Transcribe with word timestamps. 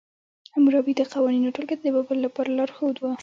حموربي 0.53 0.93
د 0.97 1.01
قوانینو 1.13 1.53
ټولګه 1.55 1.75
د 1.79 1.85
بابل 1.95 2.17
لپاره 2.25 2.49
لارښود 2.57 2.95
وه. 2.99 3.11